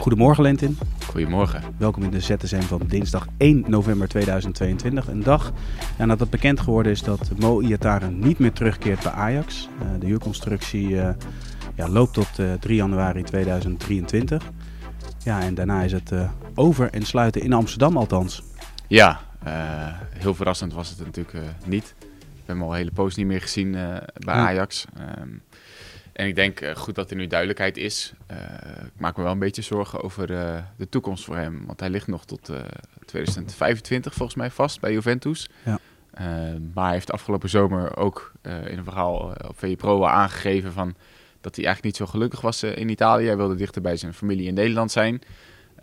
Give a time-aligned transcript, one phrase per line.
[0.00, 0.78] Goedemorgen Lentin.
[1.06, 1.62] Goedemorgen.
[1.78, 5.08] Welkom in de ZSM van dinsdag 1 november 2022.
[5.08, 5.52] Een dag
[5.98, 9.68] nadat bekend geworden is dat Mo Iataren niet meer terugkeert bij Ajax.
[9.82, 11.08] Uh, de huurconstructie uh,
[11.74, 14.42] ja, loopt tot uh, 3 januari 2023.
[15.24, 16.12] Ja, en daarna is het
[16.54, 18.42] over en sluiten in Amsterdam althans.
[18.86, 19.20] Ja,
[20.18, 21.94] heel verrassend was het natuurlijk niet.
[21.98, 22.06] We
[22.36, 23.72] hebben hem al een hele poos niet meer gezien
[24.14, 24.84] bij Ajax.
[25.18, 25.42] Um,
[26.12, 28.12] en ik denk uh, goed dat er nu duidelijkheid is.
[28.30, 28.36] Uh,
[28.84, 31.66] ik maak me wel een beetje zorgen over uh, de toekomst voor hem.
[31.66, 32.50] Want hij ligt nog tot
[33.04, 35.48] 2025 volgens mij vast bij Juventus.
[35.64, 35.78] Ja.
[36.74, 40.94] maar hij heeft afgelopen zomer ook in een verhaal op VPRO aangegeven van
[41.40, 43.26] dat hij eigenlijk niet zo gelukkig was in Italië.
[43.26, 45.22] Hij wilde dichter bij zijn familie in Nederland zijn.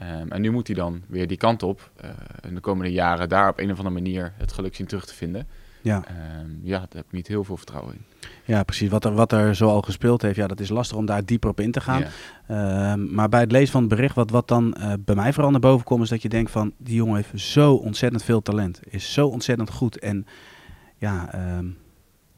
[0.02, 1.92] Um, en nu moet hij dan weer die kant op.
[2.48, 5.14] in de komende jaren daar op een of andere manier het geluk zien terug te
[5.14, 5.48] vinden.
[5.81, 6.03] Ja.
[6.42, 8.30] Um, ja, daar heb ik niet heel veel vertrouwen in.
[8.44, 8.89] Ja, precies.
[8.89, 11.50] Wat er, wat er zo al gespeeld heeft, ja, dat is lastig om daar dieper
[11.50, 12.03] op in te gaan.
[12.47, 12.94] Ja.
[12.95, 15.52] Uh, maar bij het lezen van het bericht, wat, wat dan uh, bij mij vooral
[15.52, 18.80] naar boven komt, is dat je denkt van, die jongen heeft zo ontzettend veel talent.
[18.89, 20.00] Is zo ontzettend goed.
[20.00, 20.25] En
[20.98, 21.67] ja, uh,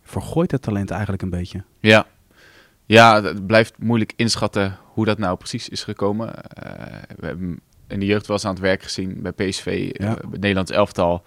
[0.03, 1.63] vergooit het talent eigenlijk een beetje.
[1.79, 2.05] Ja.
[2.85, 6.43] Ja, het blijft moeilijk inschatten hoe dat nou precies is gekomen.
[6.43, 6.73] Eh,
[7.17, 10.09] we hebben in de jeugd wel eens aan het werk gezien bij PSV, ja.
[10.09, 11.23] het Nederlands elftal.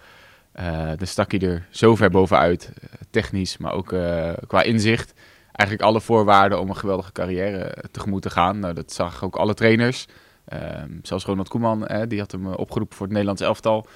[0.59, 2.71] Uh, dan stak hij er zo ver bovenuit,
[3.09, 5.13] technisch, maar ook uh, qua inzicht.
[5.51, 8.59] Eigenlijk alle voorwaarden om een geweldige carrière tegemoet te gaan.
[8.59, 10.07] Nou, dat zag ook alle trainers.
[10.53, 10.59] Uh,
[11.01, 13.87] zelfs Ronald Koeman, eh, die had hem opgeroepen voor het Nederlands elftal.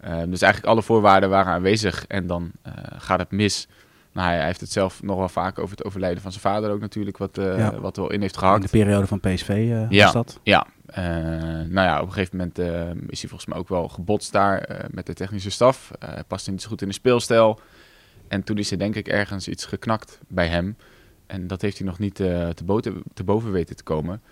[0.00, 2.50] dus eigenlijk alle voorwaarden waren aanwezig en dan
[2.98, 3.68] gaat het mis.
[4.12, 6.80] Nou, hij heeft het zelf nog wel vaak over het overlijden van zijn vader ook
[6.80, 7.80] natuurlijk, wat, ja.
[7.80, 8.56] wat er wel in heeft gehakt.
[8.56, 10.40] In de periode van PSV ja, was dat?
[10.42, 10.96] Ja, uh,
[11.68, 12.58] nou ja, op een gegeven moment
[13.10, 15.90] is hij volgens mij ook wel gebotst daar met de technische staf.
[15.98, 17.60] Hij paste niet zo goed in de speelstijl.
[18.28, 20.76] En toen is er denk ik ergens iets geknakt bij hem.
[21.26, 24.22] En dat heeft hij nog niet te, boven, te boven weten te komen.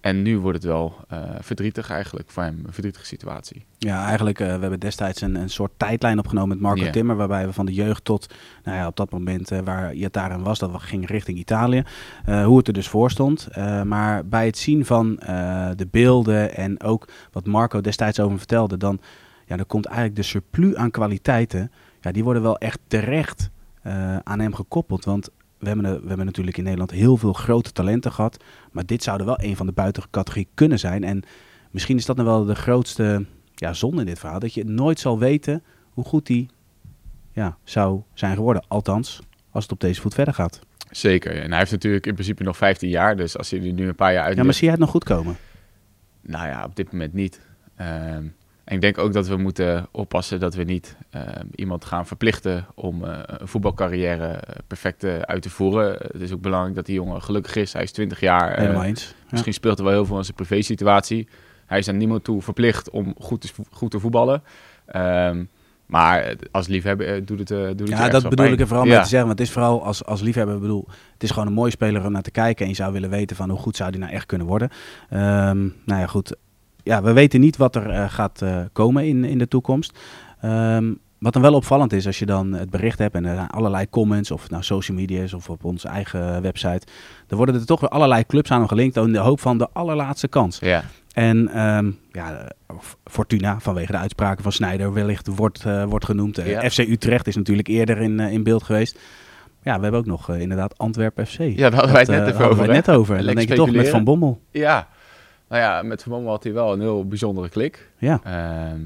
[0.00, 3.64] En nu wordt het wel uh, verdrietig eigenlijk voor hem, een verdrietige situatie.
[3.78, 6.92] Ja, eigenlijk, uh, we hebben destijds een, een soort tijdlijn opgenomen met Marco yeah.
[6.92, 10.42] Timmer, waarbij we van de jeugd tot, nou ja, op dat moment uh, waar Iataren
[10.42, 11.82] was, dat we ging richting Italië,
[12.44, 13.48] hoe het er dus voor stond.
[13.84, 15.14] maar bij het zien van
[15.76, 19.00] de beelden en ook wat Marco destijds over vertelde, dan,
[19.46, 23.50] ja, dan komt eigenlijk de surplus aan kwaliteiten, ja, die worden wel echt terecht
[24.22, 25.04] aan hem gekoppeld.
[25.04, 28.44] Want we hebben, we hebben natuurlijk in Nederland heel veel grote talenten gehad.
[28.72, 31.04] Maar dit zou er wel een van de buitencategorie kunnen zijn.
[31.04, 31.22] En
[31.70, 34.38] misschien is dat dan wel de grootste ja, zonde in dit verhaal.
[34.38, 36.48] Dat je nooit zal weten hoe goed die
[37.32, 38.64] ja, zou zijn geworden.
[38.68, 39.20] Althans,
[39.50, 40.60] als het op deze voet verder gaat.
[40.90, 41.42] Zeker.
[41.42, 43.16] En hij heeft natuurlijk in principe nog 15 jaar.
[43.16, 44.36] Dus als hij er nu een paar jaar uit.
[44.36, 45.36] Ja, maar zie jij het nog goed komen?
[46.20, 47.40] Nou ja, op dit moment niet.
[47.80, 48.34] Um,
[48.68, 51.22] en ik denk ook dat we moeten oppassen dat we niet uh,
[51.54, 55.92] iemand gaan verplichten om uh, een voetbalcarrière perfect uh, uit te voeren.
[55.92, 57.72] Het is ook belangrijk dat die jongen gelukkig is.
[57.72, 58.58] Hij is 20 jaar.
[58.58, 59.04] Helemaal eens.
[59.06, 59.24] Ja.
[59.30, 61.28] Misschien speelt er wel heel veel in zijn privé-situatie.
[61.66, 64.42] Hij is aan niemand toe verplicht om goed te, goed te voetballen.
[64.96, 65.48] Um,
[65.86, 68.52] maar als liefhebber doet het, doet het Ja, dat bedoel pijn.
[68.52, 68.92] ik er vooral ja.
[68.92, 69.26] mee te zeggen.
[69.26, 72.12] Want het is vooral als, als liefhebber, bedoel, het is gewoon een mooie speler om
[72.12, 72.64] naar te kijken.
[72.64, 74.70] En je zou willen weten van hoe goed zou die nou echt kunnen worden.
[75.10, 76.36] Um, nou ja, goed
[76.88, 79.98] ja, we weten niet wat er uh, gaat uh, komen in, in de toekomst.
[80.44, 83.48] Um, wat dan wel opvallend is, als je dan het bericht hebt en er zijn
[83.48, 86.86] allerlei comments, of het nou social media is of op onze eigen website,
[87.26, 89.68] dan worden er toch weer allerlei clubs aan hem gelinkt in de hoop van de
[89.72, 90.58] allerlaatste kans.
[90.58, 90.84] Ja.
[91.12, 92.48] En um, ja,
[93.04, 96.36] Fortuna, vanwege de uitspraken van Snijder, wellicht wordt, uh, wordt genoemd.
[96.36, 96.70] Ja.
[96.70, 98.98] FC Utrecht is natuurlijk eerder in, in beeld geweest.
[99.62, 101.38] Ja, we hebben ook nog inderdaad Antwerp FC.
[101.38, 102.56] Ja, daar hadden wij het net over.
[102.56, 103.16] Wij net over.
[103.16, 104.40] En dan denk je toch met Van Bommel.
[104.50, 104.88] Ja,
[105.48, 107.90] nou ja, met Van Bommel had hij wel een heel bijzondere klik.
[107.98, 108.20] Ja.
[108.26, 108.80] Uh,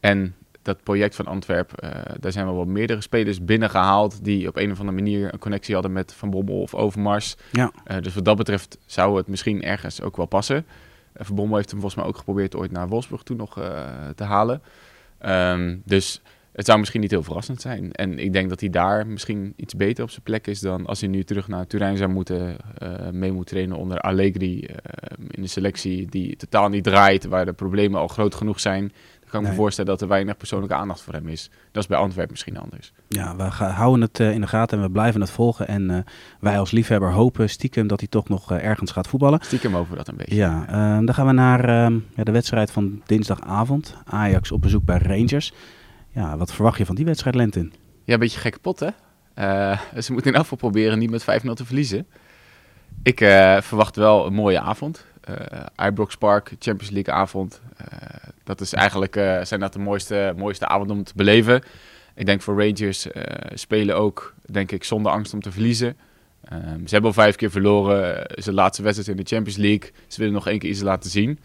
[0.00, 1.90] en dat project van Antwerp, uh,
[2.20, 5.74] daar zijn wel wat meerdere spelers binnengehaald die op een of andere manier een connectie
[5.74, 7.36] hadden met Van Bommel of Overmars.
[7.52, 7.72] Ja.
[7.86, 10.66] Uh, dus wat dat betreft zou het misschien ergens ook wel passen.
[11.14, 13.54] van Bommel heeft hem volgens mij ook geprobeerd ooit naar Wolfsburg toe nog
[14.14, 14.62] te halen.
[15.26, 17.92] Um, dus het zou misschien niet heel verrassend zijn.
[17.92, 21.00] En ik denk dat hij daar misschien iets beter op zijn plek is dan als
[21.00, 24.66] hij nu terug naar Turijn zou moeten uh, mee moeten trainen onder Allegri uh,
[25.28, 28.92] in de selectie die totaal niet draait, waar de problemen al groot genoeg zijn.
[29.28, 31.50] kan me voorstellen dat er weinig persoonlijke aandacht voor hem is.
[31.72, 32.92] Dat is bij Antwerpen misschien anders.
[33.08, 35.68] Ja, we houden het in de gaten en we blijven het volgen.
[35.68, 36.04] En
[36.40, 39.38] wij als liefhebber hopen stiekem dat hij toch nog ergens gaat voetballen.
[39.42, 40.34] Stiekem we dat een beetje.
[40.34, 43.96] Ja, ehm, dan gaan we naar ehm, ja, de wedstrijd van dinsdagavond.
[44.04, 45.52] Ajax op bezoek bij Rangers.
[46.10, 47.72] Ja, wat verwacht je van die wedstrijd, Lentin?
[48.04, 48.88] Ja, een beetje gekke pot, hè?
[50.02, 52.06] ze moeten in afval proberen niet met 5-0 te verliezen.
[53.02, 53.18] Ik
[53.62, 55.06] verwacht wel een mooie avond.
[55.30, 57.60] Uh, Ibrox Park, Champions League avond.
[58.44, 61.62] Dat is eigenlijk, zijn dat de mooiste, mooiste avonden om te beleven.
[62.14, 63.06] Ik denk voor Rangers
[63.54, 65.96] spelen ook, denk ik, zonder angst om te verliezen.
[66.52, 68.26] Um, ze hebben al vijf keer verloren.
[68.42, 69.90] Ze laatste wedstrijd in de Champions League.
[70.06, 71.38] Ze willen nog één keer iets laten zien.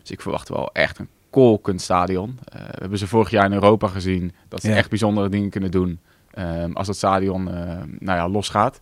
[0.00, 2.38] Dus ik verwacht wel echt een kolkend stadion.
[2.52, 4.32] we hebben ze vorig jaar in Europa gezien.
[4.48, 6.00] Dat ze echt bijzondere dingen kunnen doen.
[6.38, 7.44] Um, als het stadion
[7.98, 8.80] nou ja, losgaat.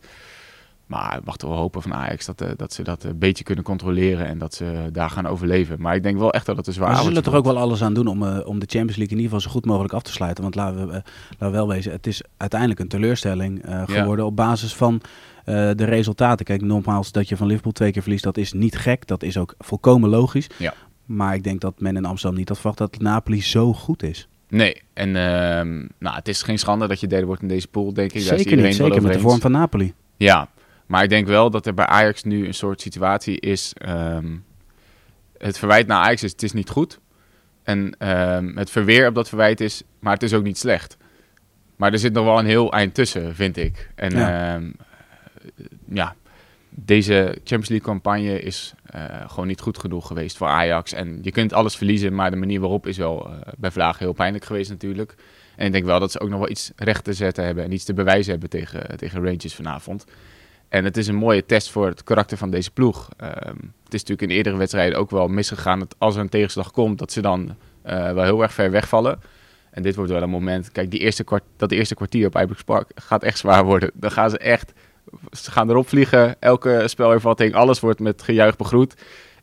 [0.86, 4.26] Maar toch wel hopen van Ajax dat, uh, dat ze dat een beetje kunnen controleren
[4.26, 5.80] en dat ze daar gaan overleven.
[5.80, 6.98] Maar ik denk wel echt dat het een zwaar is.
[6.98, 9.22] Ze zullen er ook wel alles aan doen om, uh, om de Champions League in
[9.22, 10.42] ieder geval zo goed mogelijk af te sluiten.
[10.42, 10.92] Want laten we, uh,
[11.30, 14.30] laten we wel wezen, het is uiteindelijk een teleurstelling geworden ja.
[14.30, 15.00] op basis van
[15.44, 16.44] de resultaten.
[16.44, 19.06] Kijk, nogmaals, dat je van Liverpool twee keer verliest, dat is niet gek.
[19.06, 20.46] Dat is ook volkomen logisch.
[20.58, 20.74] Ja.
[21.06, 24.28] Maar ik denk dat men in Amsterdam niet had verwacht dat Napoli zo goed is.
[24.48, 27.92] Nee, en uh, nou, het is geen schande dat je derde wordt in deze pool,
[27.92, 28.20] denk ik.
[28.20, 29.94] Zeker niet, zeker met de vorm van Napoli.
[30.16, 30.48] Ja,
[30.86, 33.72] maar ik denk wel dat er bij Ajax nu een soort situatie is.
[33.78, 34.36] Ehm,
[35.38, 37.00] het verwijt naar Ajax is: het is niet goed.
[37.62, 40.96] En um, het verweer op dat verwijt is, maar het is ook niet slecht.
[41.76, 43.90] Maar er zit nog wel een heel eind tussen, vind ik.
[43.94, 44.74] En ja, um,
[45.88, 46.14] ja
[46.76, 50.92] deze Champions League campagne is uh, gewoon niet goed genoeg geweest voor Ajax.
[50.92, 54.12] En je kunt alles verliezen, maar de manier waarop is wel uh, bij Vlaag heel
[54.12, 55.14] pijnlijk geweest natuurlijk.
[55.56, 57.72] En ik denk wel dat ze ook nog wel iets recht te zetten hebben en
[57.72, 60.04] iets te bewijzen hebben tegen, tegen Rangers vanavond.
[60.68, 63.08] En het is een mooie test voor het karakter van deze ploeg.
[63.22, 63.28] Um,
[63.84, 66.98] het is natuurlijk in eerdere wedstrijden ook wel misgegaan dat als er een tegenslag komt,
[66.98, 69.20] dat ze dan wel heel erg ver wegvallen.
[69.70, 70.72] En dit wordt wel een moment.
[70.72, 73.90] Kijk, die eerste kwart, dat eerste kwartier op Ibrox Park gaat echt zwaar worden.
[73.94, 74.72] Dan gaan ze echt.
[75.30, 76.40] Ze gaan erop vliegen.
[76.40, 78.94] Elke spelervatting, alles wordt met gejuich begroet.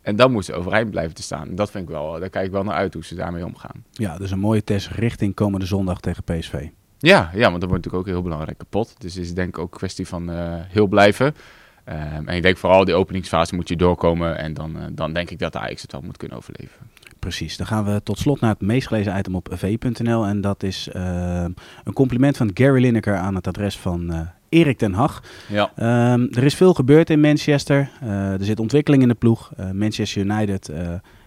[0.02, 1.56] En dan moeten ze overeind blijven te staan.
[1.56, 2.20] Dat vind ik wel.
[2.20, 3.84] Daar kijk ik wel naar uit hoe ze daarmee omgaan.
[3.92, 6.68] Ja, dus een mooie test richting komende zondag tegen PSV.
[6.98, 8.96] Ja, ja, want dat wordt natuurlijk ook een heel belangrijk kapot.
[8.98, 11.26] Dus het is denk ik ook een kwestie van uh, heel blijven.
[11.26, 14.38] Um, en ik denk vooral die openingsfase moet je doorkomen.
[14.38, 16.90] En dan, uh, dan denk ik dat de Ajax het wel moet kunnen overleven.
[17.20, 17.58] Precies.
[17.58, 20.26] Dan gaan we tot slot naar het meest gelezen item op v.nl.
[20.26, 21.46] En dat is uh,
[21.84, 25.24] een compliment van Gary Lineker aan het adres van Erik ten Hag.
[25.48, 25.72] Ja.
[26.14, 27.90] Um, er is veel gebeurd in Manchester.
[28.02, 29.52] er zit ontwikkeling in de ploeg.
[29.74, 30.72] Manchester United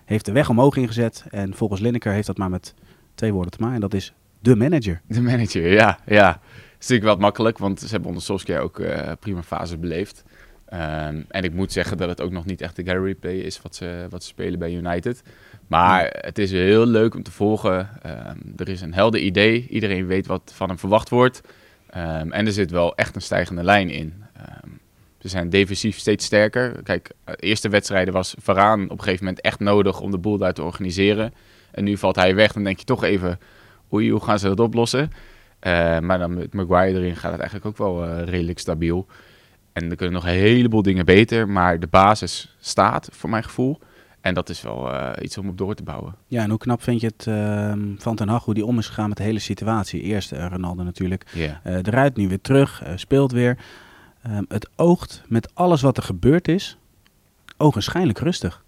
[0.04, 1.24] heeft de weg omhoog ingezet.
[1.30, 2.74] En volgens Lineker heeft dat maar met
[3.14, 3.74] twee woorden te maken.
[3.74, 5.00] En dat is de manager.
[5.06, 5.98] De manager, ja.
[6.06, 6.26] ja.
[6.32, 6.40] Dat
[6.78, 8.82] is natuurlijk wel makkelijk, want ze hebben onder Solskjaer ook
[9.20, 10.24] prima fase beleefd.
[10.72, 13.62] Um, en ik moet zeggen dat het ook nog niet echt de Gary Play is
[13.62, 15.22] wat ze, wat ze spelen bij United.
[15.66, 17.88] Maar het is heel leuk om te volgen.
[18.06, 19.66] Um, er is een helder idee.
[19.68, 21.40] Iedereen weet wat van hem verwacht wordt.
[21.96, 24.24] Um, en er zit wel echt een stijgende lijn in.
[25.18, 26.82] ze zijn defensief steeds sterker.
[26.82, 30.38] Kijk, de eerste wedstrijden was Varaan op een gegeven moment echt nodig om de boel
[30.38, 31.34] daar te organiseren.
[31.70, 32.52] En nu valt hij weg.
[32.52, 33.38] Dan denk je toch even,
[33.92, 35.10] oei, hoe gaan ze dat oplossen?
[35.66, 39.06] Uh, maar dan met Maguire erin gaat het eigenlijk ook wel uh, redelijk stabiel.
[39.72, 43.78] En er kunnen nog een heleboel dingen beter, maar de basis staat voor mijn gevoel.
[44.24, 46.14] En dat is wel uh, iets om op door te bouwen.
[46.26, 48.86] Ja, en hoe knap vind je het ehm, van Ten Hag, hoe die om is
[48.86, 50.02] gegaan met de hele situatie?
[50.02, 51.56] Eerst Ronaldo natuurlijk, yeah.
[51.82, 53.58] eruit, nu weer terug, speelt weer.
[54.22, 56.78] Ehm, het oogt met alles wat er gebeurd is,
[57.56, 58.64] ogenschijnlijk rustig.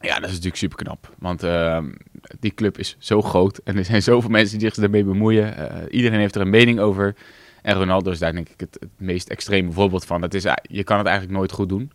[0.00, 1.14] Ja, dat is natuurlijk super knap.
[1.18, 1.78] Want uh,
[2.40, 5.54] die club is zo groot en er zijn zoveel mensen die zich ermee bemoeien.
[5.90, 7.14] Iedereen heeft er een mening over.
[7.62, 10.20] En Ronaldo is daar denk ik het, het meest extreme voorbeeld van.
[10.20, 11.90] Dat is, je kan het eigenlijk nooit goed doen.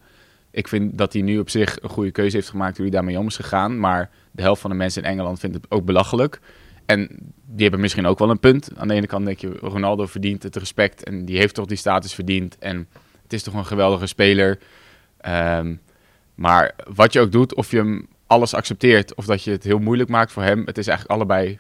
[0.51, 3.19] Ik vind dat hij nu op zich een goede keuze heeft gemaakt hoe hij daarmee
[3.19, 3.79] om is gegaan.
[3.79, 6.39] Maar de helft van de mensen in Engeland vindt het ook belachelijk.
[6.85, 7.07] En
[7.45, 8.69] die hebben misschien ook wel een punt.
[8.75, 11.77] Aan de ene kant denk je, Ronaldo verdient het respect en die heeft toch die
[11.77, 12.57] status verdiend.
[12.57, 12.87] En
[13.23, 14.59] het is toch een geweldige speler.
[15.27, 15.81] Um,
[16.35, 19.79] maar wat je ook doet, of je hem alles accepteert of dat je het heel
[19.79, 21.59] moeilijk maakt voor hem, het is eigenlijk allebei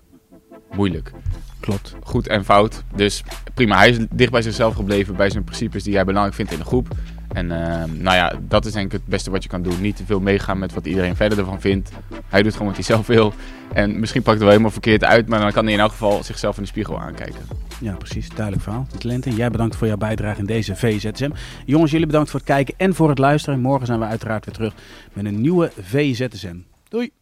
[0.71, 1.11] moeilijk.
[1.59, 1.95] Klopt.
[2.03, 2.83] Goed en fout.
[2.95, 6.51] Dus prima, hij is dicht bij zichzelf gebleven, bij zijn principes die hij belangrijk vindt
[6.51, 6.87] in de groep.
[7.33, 9.81] En uh, nou ja, dat is denk ik het beste wat je kan doen.
[9.81, 11.91] Niet te veel meegaan met wat iedereen verder ervan vindt.
[12.27, 13.33] Hij doet gewoon wat hij zelf wil.
[13.73, 16.23] En misschien pakt het wel helemaal verkeerd uit, maar dan kan hij in elk geval
[16.23, 17.41] zichzelf in de spiegel aankijken.
[17.79, 18.29] Ja, precies.
[18.29, 18.87] Duidelijk verhaal.
[18.99, 21.31] Lentin, jij bedankt voor jouw bijdrage in deze VZSM.
[21.65, 23.59] Jongens, jullie bedankt voor het kijken en voor het luisteren.
[23.59, 24.73] Morgen zijn we uiteraard weer terug
[25.13, 26.55] met een nieuwe VZSM.
[26.87, 27.20] Doei!